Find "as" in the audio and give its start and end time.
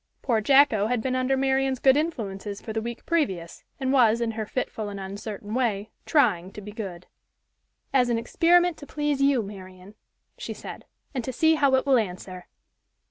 7.93-8.09